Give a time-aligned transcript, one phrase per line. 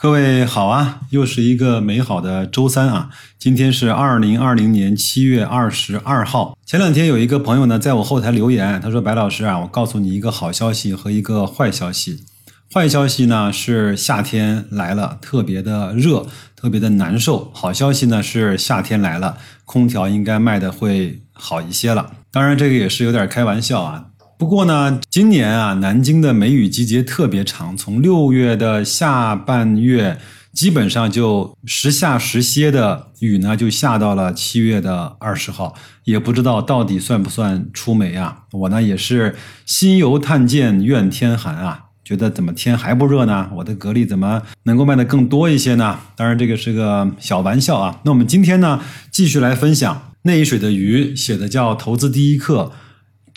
[0.00, 3.10] 各位好啊，又是一个美好的周三啊！
[3.36, 6.56] 今天是二零二零年七月二十二号。
[6.64, 12.20] 前两天有一个朋友呢，在我后台留言，他说：“白老师啊，我告诉你一个好消息和一个坏消息。
[12.72, 17.50] 坏消息呢是夏天来了，特别的热，特别的难受。
[17.52, 22.12] 好消息呢是夏天来了，空调应该卖的会好一些了。
[22.30, 24.04] 当然，这个也是有点开玩笑啊。”
[24.38, 30.16] 不过呢，今年啊，南京的梅雨季节特别长，从六月的下半月，
[30.52, 35.74] 基本上就时下时歇的雨呢，就下到了七月的二十号，
[36.04, 38.44] 也不知道到底算不算出梅啊？
[38.52, 39.34] 我呢也是
[39.66, 43.50] 心犹叹见怨天寒啊，觉得怎么天还不热呢？
[43.56, 45.98] 我的格力怎么能够卖的更多一些呢？
[46.14, 48.00] 当然这个是个小玩笑啊。
[48.04, 52.70] 那我们今天呢，继续来分享内水的鱼写的叫《投资第一课》。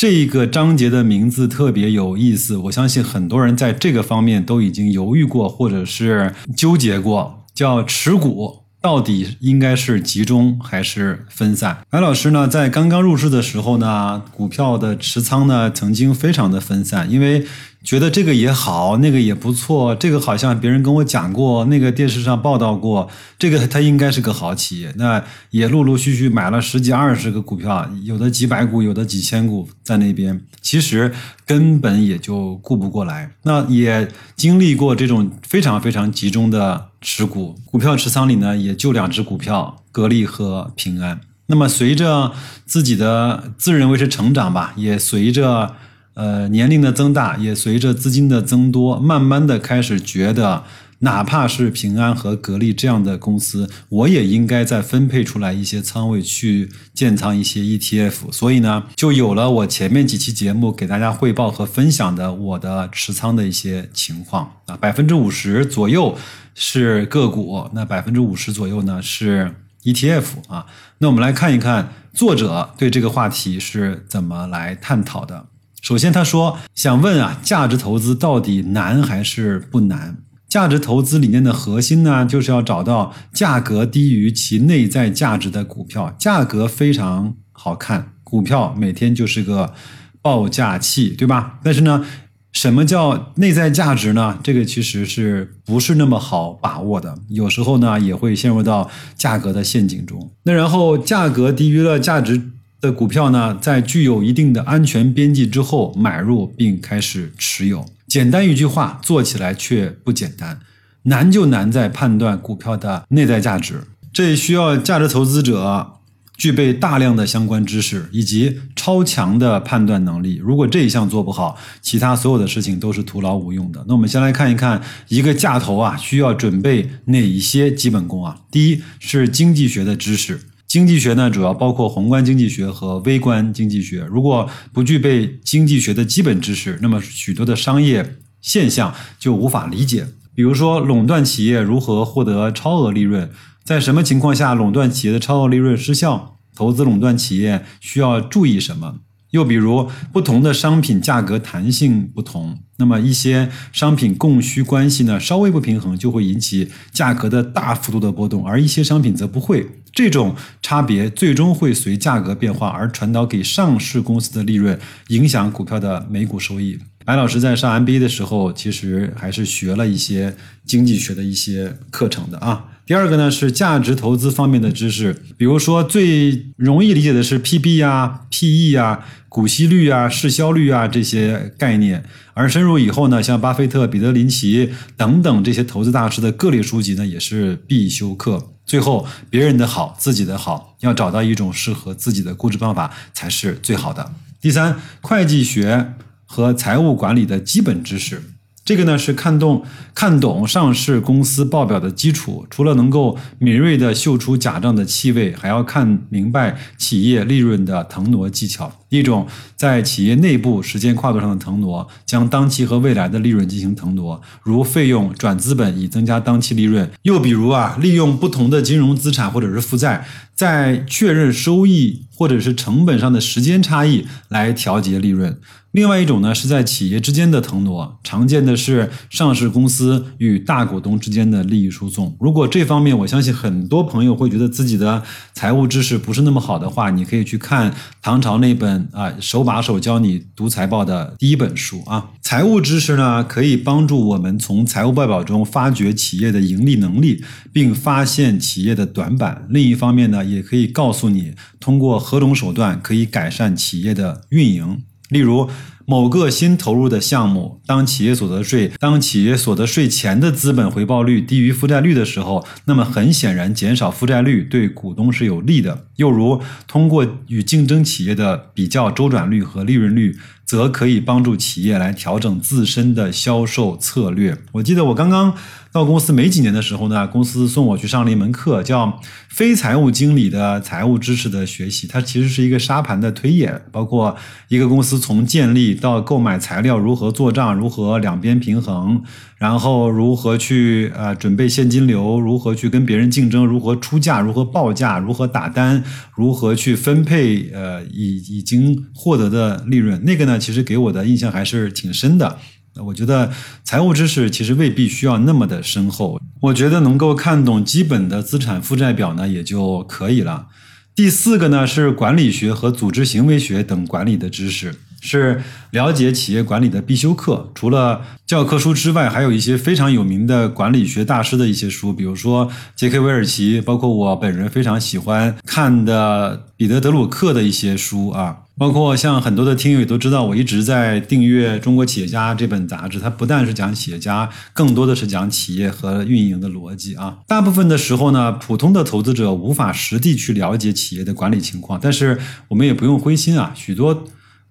[0.02, 11.78] 这一个章节的名字特别有意思，我相信很多人在这个方面都已经犹豫过，或者是纠结过，叫持股到底应该是集中还是分散？
[11.88, 17.46] 白老师呢，在刚刚入市的时候呢，股票的持仓呢，曾经非常的分散，因为。
[17.84, 24.94] 觉得这个也好，那个也不错，这个好像别人跟我讲过，那个电视上报道过，这个它应该是个好企业。
[24.98, 31.12] 那也陆陆续续买了十几二十个股票，有的几百股，有的几千股在那边，其实
[31.44, 33.32] 根本也就顾不过来。
[33.44, 41.20] 那也经历过这种非常非常集中的持股，股票持仓里呢，也就两只股票，格力和平安。
[41.48, 42.32] 那么随着
[42.64, 45.76] 自己的自认为是成长吧，也随着。
[46.14, 50.64] 呃，年龄的增大也随着资金的增多，慢慢的开始觉得，
[50.99, 58.32] 哪怕是平安和格力这样的公司，我也应该再分配出来一些仓位去建仓一些 ETF。
[58.32, 66.17] 所以呢，就有了我前面几期节目给大家汇报和分享的我的持仓的一些情况啊，百分之五十左右
[66.54, 70.66] 是个股，那百分之五十左右呢是 ETF 啊。
[70.98, 75.48] 那我们来看一看作者对这个话题是怎么来探讨的。
[75.81, 80.17] 首先，他说想问啊，价值投资到底难还是不难？
[80.47, 86.14] 价值投资理念的核心呢，就是要找到价格低于其内在价值的股票。
[86.19, 89.73] 价格非常好看，股票每天就是个
[90.21, 91.59] 报价器，对吧？
[91.64, 92.05] 但是呢，
[92.52, 94.37] 什么叫内在价值呢？
[94.43, 97.17] 这个其实是不是那么好把握的？
[97.30, 100.31] 有时候呢，也会陷入到价格的陷阱中。
[100.43, 102.52] 那然后，价格低于了价值。
[102.81, 107.86] 的股票呢，在具有一定的安全边际之后买入并开始持有。
[108.08, 110.59] 简单一句话，做起来却不简单，
[111.03, 113.83] 难就难在判断股票的内在价值。
[114.11, 115.93] 这需要价值投资者
[116.36, 120.42] 具备大量的相关知识以及超强的判断能力。
[120.43, 123.86] 如果这一项做不好，其他所有的事情都是徒劳无用的。
[123.87, 128.39] 那我们先来看一看一个价投啊，需要准备哪一些基本功啊？
[128.50, 130.42] 第一是经济学的知识。
[130.71, 134.07] 经济学呢，主要包括宏观经济学和微观经济学。
[134.09, 140.07] 如果不具备经济学的基本知识，那么许多的商业现象就无法理解。
[140.33, 143.30] 比如说，垄断企业如何获得超额利润？
[143.65, 146.38] 在什么情况下垄断企业的超额利润失效？
[146.56, 149.00] 投资垄断企业需要注意什么？
[149.31, 159.68] 又比如，不同的商品价格弹性不同，那么一些商品供需关系呢稍微不平衡，就会引起价格的大幅度的波动，而一些商品则不会。
[159.94, 164.80] 这种差别最终会随价格变化而传导给上市公司的利润，
[165.10, 166.80] 影响股票的每股收益。
[167.04, 170.36] 白老师在上 MBA 的时候，其实还是学了一些
[170.66, 172.66] 经济学的一些课程的啊。
[172.86, 182.04] 第二个呢是价值投资方面的知识，比如说最容易理解的是 PB 啊、PE 啊、股息率啊、市销率啊这些概念。
[182.34, 188.54] 而深入以后呢，像巴菲特、彼得林奇等等这些投资大师的各类书籍呢，也是必修课。
[188.72, 194.14] 最后，别人的好，自己的好，要找到一种适合自己的估值方法才是最好的。
[194.40, 195.96] 第三，会计学
[196.26, 198.24] 和财务管理的基本知识，
[198.64, 202.48] 这个呢是看懂看懂上市公司报表的基础。
[202.50, 208.72] 除了能够敏锐地嗅出假账的气味，还要看明白企业利润的腾挪技巧。
[208.92, 220.06] 一种在企业内部时间跨度上的腾挪，将当期和未来的利润进行腾挪，如费用转资本以增加当期利润；又比如啊，利用不同的金融资产或者是负债，
[220.36, 225.40] 在确认收益或者是成本上的时间差异来调节利润。
[225.72, 232.14] 另外一种呢，是在企业之间的腾挪，常见的是上市公司与大股东之间的利益输送。
[232.20, 235.02] 如果这方面，我相信很多朋友会觉得自己的
[235.32, 242.12] 财务知识不是那么好的话，你可以去看唐朝那本啊手把手教你读财报的第一本书啊。
[242.22, 249.45] 财务知识呢，可以帮助我们从财务报表中发掘企业的盈利能力，并发现企业的短板。
[249.50, 254.81] 另一方面呢，也可以告诉你通过何种手段可以改善企业的运营。
[255.10, 255.50] 例如，
[255.92, 265.88] 某个新投入的项目，当企业所得税当企业所得税前的资本回报率低于负债率的时候，那么很显然，减少负债率对股东是有利的。
[265.98, 270.16] 又如，通过与竞争企业的比较周转率和利润率。
[270.44, 274.38] 则可以帮助企业来调整自身的销售策略。
[274.52, 275.34] 我记得我刚刚
[275.72, 279.00] 到公司没几年的时候呢，公司送我去上了一门课，叫
[279.30, 281.88] 非财务经理的财务知识的学习。
[281.88, 284.18] 它其实是一个沙盘的推演，包括
[284.50, 289.01] 一个公司从建立到购买材料如何做账，如何两边平衡，
[289.38, 295.83] 然后如何去呃准备现金流，如何去跟别人竞争，如何出价，如何报价，如何打单，
[296.16, 300.01] 如何去分配呃已已经获得的利润。
[300.06, 300.39] 那个呢？
[300.39, 302.38] 其实给我的印象还是挺深的。
[302.86, 303.30] 我觉得
[303.63, 310.48] 财务知识其实未必需要那么的深厚，我觉得能够看懂基本的资产负债表呢也就可以了。
[310.95, 314.75] 第四个呢是管理学和组织行为学等管理的知识。
[315.01, 317.51] 是了解企业管理的必修课。
[317.53, 328.38] 除了教科书之外，还有一些非常有名的管理学大师的一些书，比如说杰克韦尔奇，包括我本人非常喜欢看的彼得德鲁克的一些书啊。
[328.57, 337.18] 包括像很多的听友也都知道，我一直在订阅《中国企业家》这本杂志，它不但是讲企业家，更多的是讲企业和运营的逻辑啊。
[337.27, 342.19] 大部分的时候呢，普通的投资者无法实地去了解企业的管理情况，但是
[342.50, 344.03] 我们也不用灰心啊，许多。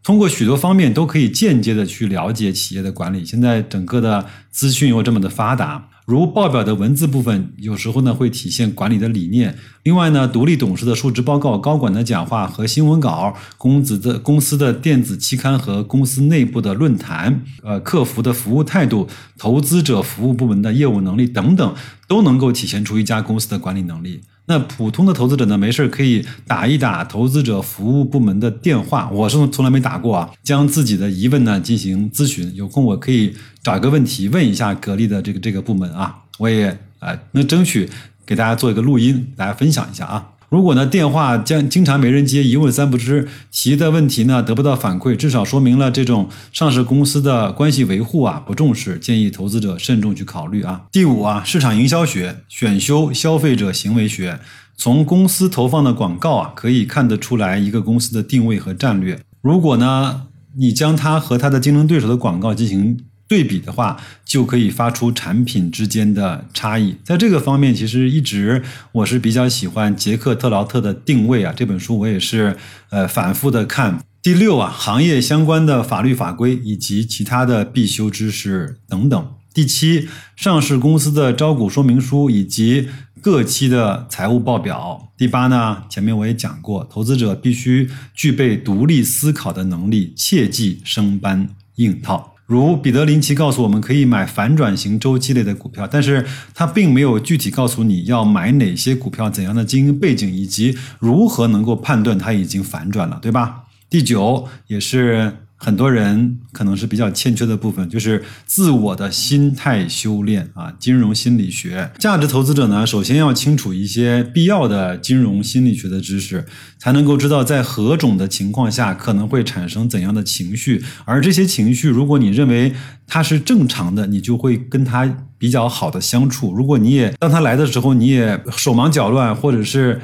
[0.02, 3.25] 通过许多方面都可以间接的去了解企业的管理。
[3.25, 9.56] 现在整个的资讯又这么的发达，如报表的文字部分，有时候呢会体现管理的理念。
[9.82, 19.06] 另外呢，独立董事的述职报告、高管的讲话和新闻稿、公子的公司的电子期刊和公司内部的论坛，呃，客服的服务态度、
[19.37, 21.75] 投资者服务部门的业务能力等等，
[22.08, 24.23] 都能够体现出一家公司的管理能力。
[24.50, 30.29] 那普通的投资者呢，没事可以打一打投资者服务部门的电话，我是从来没打过啊。
[30.43, 33.32] 将自己的疑问呢进行咨询，有空我可以
[33.62, 37.88] 找一个问题问一下格力的这个这个部门啊，我也啊能争取
[38.26, 40.26] 给大家做一个录音，大家分享一下啊。
[40.50, 50.82] 如果呢电话将经常没人接，一问三不知，提的问题呢得不到反馈，至少说明了这种上市公司的关系维护啊不重视，建议投资者慎重去考虑啊。
[50.91, 54.41] 第五啊，市场营销学选修消费者行为学，
[54.76, 59.20] 从公司投放的广告啊可以看得出来一个公司的定位和战略。
[59.41, 60.23] 如果呢
[60.58, 62.99] 你将它和它的竞争对手的广告进行。
[63.31, 66.97] 对比的话，就可以发出产品之间的差异。
[67.05, 68.61] 在这个方面，其实一直
[68.91, 72.56] 我是比较喜欢杰克特劳特的定位啊，这本书我也是
[72.88, 74.05] 呃反复的看。
[74.21, 79.33] 第六啊，行业相关的法律法规以及其他的必修知识等等。
[79.55, 82.88] 第七，上市公司的招股说明书以及
[83.21, 85.12] 各期的财务报表。
[85.17, 92.35] 第八呢，前面我也讲过，投资者必须具备独立思考的能力，切忌生搬硬套。
[92.50, 103.66] 如彼得林奇告诉我们，可以买反转型周期类的股票，但是他并没有具体告诉你要买哪些股票、怎样的经营背景，以及如何能够判断它已经反转了，对吧？
[103.88, 105.33] 第九也是。
[105.62, 110.73] 很多人可能是比较欠缺的部分，就是自我的心态修炼啊。
[110.79, 116.47] 金融心理学，价值投资者呢，首先要清楚一些必要的金融心理学的知识，
[116.79, 120.83] 才能够知道在何种的情况下可能会产生怎样的情绪。
[121.05, 122.73] 而这些情绪，如果你认为
[123.07, 126.55] 它是正常的，你就会跟他比较好的相处。
[126.55, 130.00] 如果你也当他来的时候，你也手忙脚乱，或者是。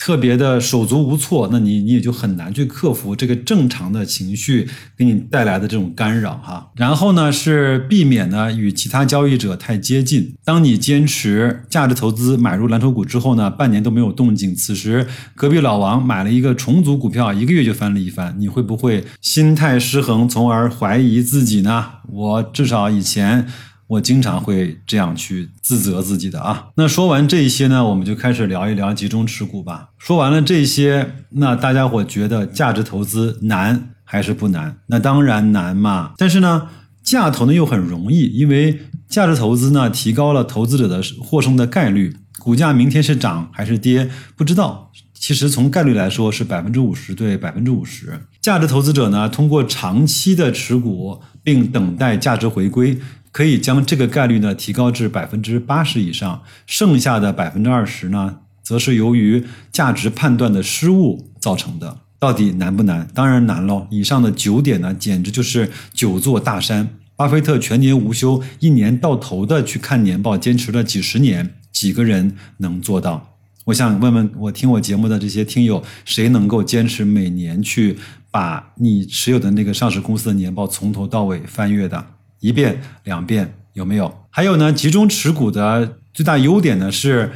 [0.00, 4.66] 特别的手足无措，那你你也就很难去克服这个正常的情绪
[4.96, 6.70] 给你带来的这种干扰哈。
[6.74, 10.34] 然后呢，是避免呢与其他交易者太接近。
[10.42, 21.84] 当你坚持价值投资买入蓝筹股之后呢，半年都没有动静，此时隔壁老王买了一个重组股票，一个月就翻了一番，你会不会心态失衡，从而怀疑自己呢？
[22.08, 23.46] 我至少以前。
[23.90, 26.68] 我经常会这样去自责自己的啊。
[26.76, 29.88] 那说完这些呢，我们就开始聊一聊集中持股吧。
[29.98, 34.76] 说完了这些，那大家伙觉得价值投资难还是不难？
[34.86, 36.12] 那当然难嘛。
[36.16, 36.68] 但是呢，
[37.02, 38.78] 价投呢又很容易，因为
[39.08, 42.16] 价值投资呢提高了投资者的获胜的概率。
[42.38, 44.92] 股价明天是涨还是跌，不知道。
[45.12, 48.18] 其实从概率来说是百分之五十对百分之五十。
[48.40, 52.96] 价值投资者呢，通过长期的持股并等待价值回归。
[53.32, 61.98] 可以将这个概率呢提高至百分之八十以上，剩下的百分之二十呢，则是由于价值判断的失误造成的。
[62.18, 63.08] 到底难不难？
[63.14, 63.86] 当然难喽！
[63.90, 66.86] 以上的九点呢，简直就是九座大山。
[67.16, 73.36] 巴菲特全年无休，一年到头的去看年报，坚持了几十年，几个人能做到？
[73.66, 77.96] 我想问问我听我节目的这些听友，谁能够坚持每年去
[78.30, 82.04] 把你持有的那个上市公司的年报从头到尾翻阅的？
[82.40, 84.26] 一遍两遍有没有？
[84.30, 84.72] 还有呢？
[84.72, 87.32] 集中持股的最大优点呢是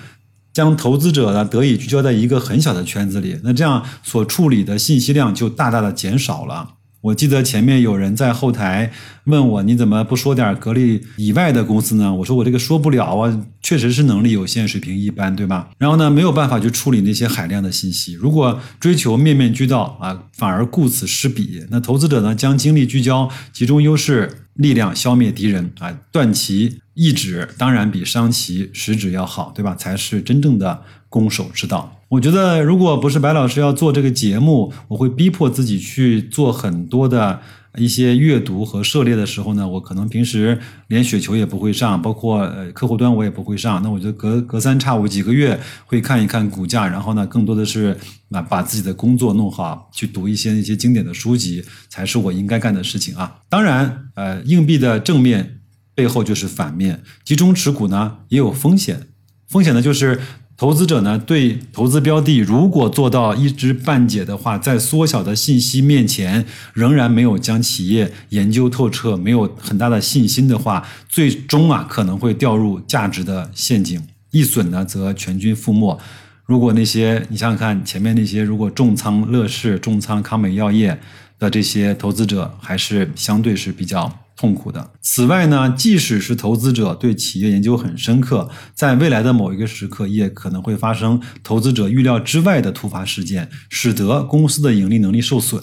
[0.53, 6.75] 将投资者呢得以聚焦在一个很小的圈子里，那这样所处理的信息量就大大的减少了。
[7.05, 8.91] 我记得前面有人在后台
[9.25, 12.15] 问我，你怎么不说点格力以外的公司呢？
[12.15, 15.69] 我说我这个说不了啊，确实是能力有限，水平一般，对吧？
[15.77, 18.15] 然后呢，没有办法去处理那些海量的信息。
[18.15, 21.67] 如果追求面面俱到啊，反而顾此失彼。
[21.71, 24.39] 那投资者呢，将精力聚焦，集中优势。
[24.55, 29.75] 力量消灭敌人啊，断其意志，当然比伤其食指要好，对吧？
[29.75, 32.01] 才是真正的攻守之道。
[32.15, 37.41] 我觉得，如果不是白老师要做这个节目，我会逼迫自己去做很多的。
[37.77, 40.57] 一些阅读和涉猎的时候呢，我可能平时
[40.87, 43.83] 连雪球也不会上，包括呃客户端我也不会上。
[43.83, 47.99] 那我就隔隔三差五几个月会看一看股价，然后呢，更多的是
[48.31, 53.39] 啊把自己的工作弄好，去读一些一些经典的书籍，才是我应该干的事情啊。
[53.49, 55.59] 当然，呃，硬币的正面
[55.97, 59.09] 背后就是反面，集中持股呢也有风险，
[59.49, 60.21] 风险呢就是。
[60.57, 75.99] 投资者呢，对投资标的如果做到一知半解的话，在缩小的信息面前，仍然没有将企业研究透彻，没有很大的信心的话，最终啊可能会掉入价值的陷阱，一损呢则全军覆没。
[76.47, 81.01] 如果那些你想想看，前面那些如果重仓乐视、重仓康美药业
[81.39, 84.24] 的这些投资者，还是相对是比较。
[84.37, 84.93] 痛苦的。
[85.01, 95.63] 此外呢，即使是投资者对企业研究很深刻，在未来的某一个时刻，也可能会发生投资者预料之外的突发事件，使得公司的盈利能力受损。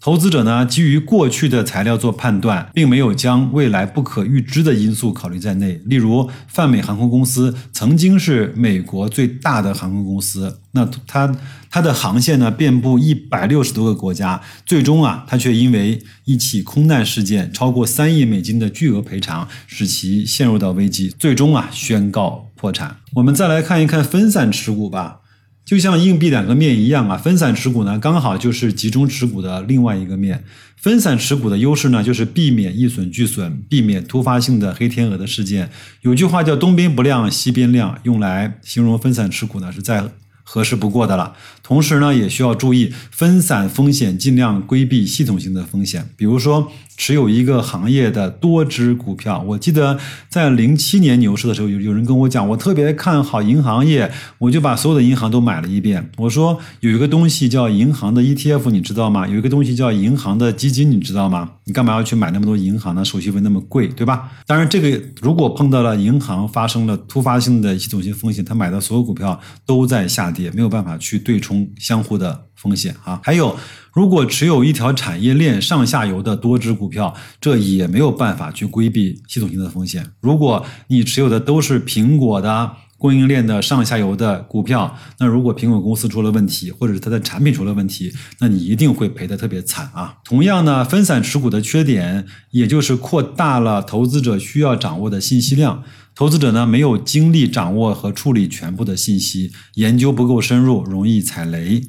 [0.00, 5.80] 投资者呢，基于过去的材料做判断，并没有将未来不可预知的因素考虑在内。
[5.86, 11.36] 例如，泛美航空公司曾经是美国最大的航空公司，那它
[11.68, 22.98] 它的航线呢遍布一百六十多个国家，最终啊，它却因为一起空难事件，超过三亿美金的巨额赔偿，使其陷入到危机，最终啊宣告破产。
[23.14, 25.22] 我们再来看一看分散持股吧。
[25.68, 30.42] 就像硬币两个面一样啊，分散持股呢，刚好就是集中持股的另外一个面。
[30.76, 35.68] 分散持股的优势呢，就是避免一损俱损，避免突发性的黑天鹅的事件。
[36.00, 40.02] 有句话叫“东边不亮西边亮”，用来形容分散持股呢，是再
[40.42, 41.34] 合适不过的了。
[41.62, 46.72] 同时呢，也需要注意分散风险，尽量规避系统性的风险，比如说。
[46.98, 49.96] 持有一个行业的多只股票，我记得
[50.28, 56.10] 在零七年牛市的时候，有有人跟我讲，我特别看好银行业，我就把所有的银行都买了一遍。
[56.16, 59.28] 我说有一个东西叫银行的 ETF，你知道吗？
[59.28, 61.48] 有一个东西叫银行的基金，你知道吗？
[61.66, 63.04] 你干嘛要去买那么多银行呢？
[63.04, 64.32] 手续费那么贵，对吧？
[64.44, 72.47] 当然，这个如果碰到了银行发生了突发性的系统性风险，他买的所有股票都在下跌，没有办法去对冲相互的。
[72.58, 73.56] 风险啊，还有，
[73.92, 80.04] 如果持有一条产业链上下游的多只股票，这也没有办法去规避系统性的风险。
[80.20, 90.16] 如果你持有的都是苹果的供应链的上下游的股票，那如果苹果公司出了问题，或者是它的产品出了问题，那你一定会赔得特别惨啊。
[90.24, 95.84] 同样呢，分散持股的缺点，也就是扩大了投资者需要掌握的信息量，
[96.16, 101.80] 投资者呢没有精力掌握和处理全部的信息，研究不够深入，容易踩雷。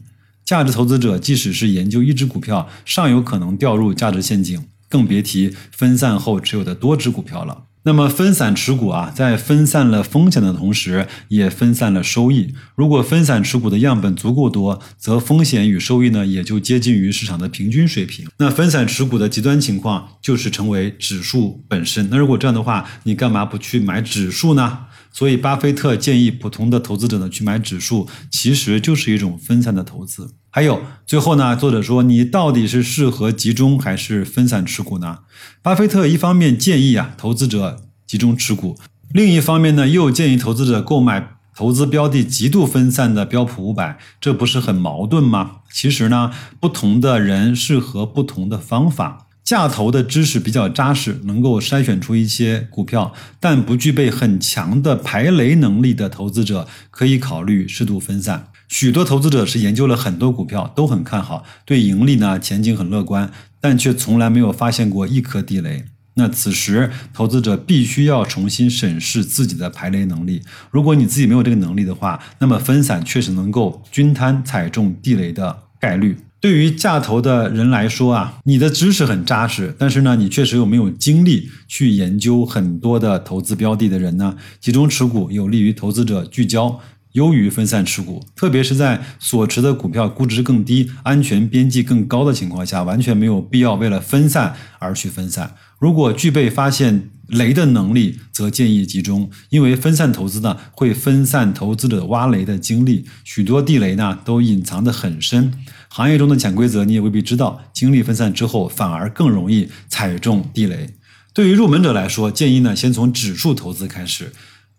[0.50, 7.66] 价值投资者即使是研究一只股票，尚有可能掉入价值陷阱，更别提分散后持有的多只股票了。
[7.84, 12.56] 那么分散持股啊，在分散了风险的同时，也分散了收益。
[12.76, 18.28] 如果分散持股的样本足够多，则风险与收益呢，也就接近于市场的平均水平。
[18.40, 22.10] 那分散持股的极端情况就是成为指数本身。
[22.10, 24.80] 那如果这样的话，你干嘛不去买指数呢？
[25.12, 30.34] 所以，巴菲特建议普通的投资者呢去买指数，其实就是一种分散的投资。
[30.52, 35.20] 还有，最后呢，作者说，你到底是适合集中还是分散持股呢？
[35.62, 38.78] 巴菲特一方面建议啊，投资者集中持股。
[39.12, 45.58] 另一方面呢，又建议投资者购买投资标的极度分散的标普五百，这不是很矛盾吗？
[45.72, 49.28] 其实呢，不同的人适合不同的方法。
[49.50, 58.50] 价投的知识比较扎实，能够筛选出一些股票，但不具备很强的排雷能力的投资者，可以考虑适度分散。
[58.68, 65.84] 许多投资者是研究了很多股票，都很看好，对盈利呢前景很乐观，但却从来没有发现过一颗地雷。
[66.14, 70.44] 那此时，投资者必须要重新审视自己的排雷能力。
[70.70, 76.16] 如果你自己没有这个能力的话，那么分散确实能够均摊踩中地雷的概率。
[76.42, 86.80] 对于价投的人来说啊，你的知识很扎实，但是呢，你确实又没有精力去研究很多的投资标的的人呢，集中持股有利于投资者聚焦。
[87.14, 95.56] 优于分散持股，特别是在所持的股票估值更低、安全边际更高的情况下，完全没有必要为了分散而去分散。
[95.80, 105.52] 如果具备发现雷的能力，则建议集中，因为分散投资呢会分散投资者挖雷的精力，许多地雷呢都隐藏得很深，
[105.90, 107.62] 行业中的潜规则你也未必知道。
[107.74, 110.96] 精力分散之后，反而更容易踩中地雷。
[111.34, 114.32] 对于入门者来说，建议呢先从指数投资开始。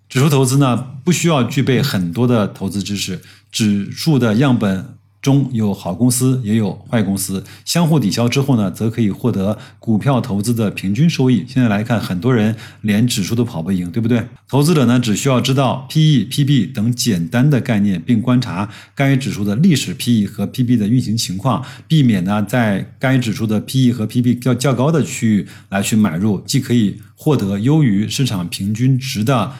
[0.08, 3.20] 指数投资呢，不需要具备很多的投资知识。
[3.52, 11.44] 指数的样本中有好公司，也有坏公司，相互抵消之后呢，则可以获得股票投资的平均收益。
[11.46, 14.26] 现在来看，很多人连指数都跑不赢，对不对？
[14.48, 29.52] 投资者呢，只需要知道 P/E、P/B 等简单的概念，并观察该指数的历史 P/E 和 P/B 的运行情况，避免呢在该指数的 P/E 和 P/B 较较高的区域来去买入，既可以获得优于市场平均值的。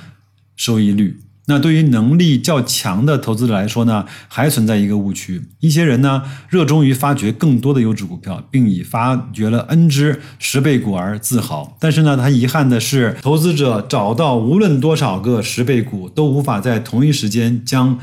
[0.57, 1.19] 收益率，
[1.51, 5.43] 那对于能力较强的投资者来说呢，还存在一个误区。
[5.59, 11.77] 一些人呢，热衷于发掘更多的优质股票，并以发掘了 N 只十倍股而自豪。
[11.81, 17.99] 但是呢，他遗憾的是，投资者找到无论多少个十倍股，都无法在同一时间将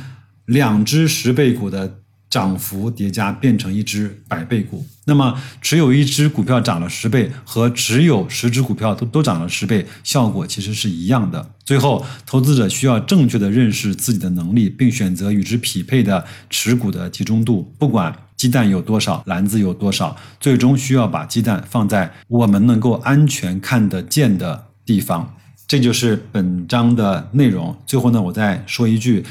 [0.46, 2.00] 两只十倍股的。
[2.30, 11.54] 涨幅叠加变成一只百倍股，那么持有一只股票涨了十倍和持有十只股票都都涨了十倍，效果其实是一样的。
[11.64, 17.74] 最后，投资者需要正确的认识自己的能力，并选择与之匹配的持股的集中度。
[17.80, 25.34] 不管鸡蛋有多少，篮子有多少，最终需要把鸡蛋放在我们能够安全看得见的地方。
[25.66, 27.76] 这就是本章的内容。
[27.86, 29.24] 最后呢，我再说一句。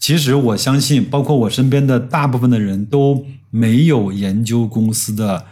[0.00, 5.44] 其实我相信，包括我身边的大部分的人都没有研究公司的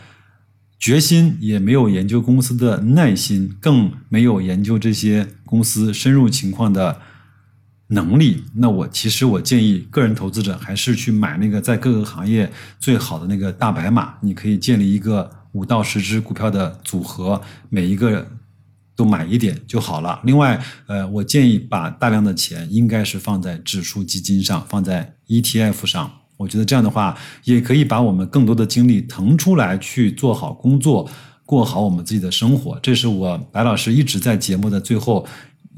[0.78, 6.98] 决心，也没有研究公司的耐心，更没有研究这些公司深入情况的
[7.88, 8.44] 能力。
[8.54, 18.26] 那我其实我建议个人投资者还是去买那个在各个行业最好的那个大白马，你可以建立一个五到十只股票的组合，每一个。
[18.98, 20.20] 都买一点就好了。
[20.24, 26.10] 另外，呃，我建议把大量的钱应该是放在指数基金上，放在 ETF 上。
[26.36, 31.08] 我觉得这样的话，也可以把我们更多的精力腾出来去做好工作，
[31.46, 32.76] 过好我们自己的生活。
[32.82, 35.24] 这是我白老师一直在节目的最后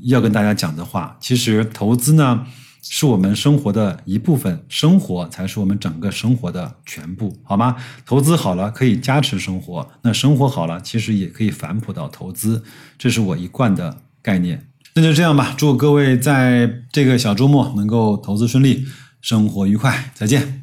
[0.05, 1.15] 要跟大家讲的话。
[1.21, 2.47] 其实投资呢。
[2.83, 7.77] 是我们生活的一部分，生活才是我们整个生活的全部，好吗？
[8.05, 12.63] 投资好了可以加持生活，那生活好了其实也可以反哺到投资，
[12.99, 14.67] 这是我一贯的概念。
[14.95, 18.87] 那就这样吧，祝各位在这个小周末能够投资顺利，
[19.21, 20.60] 生活愉快，再见。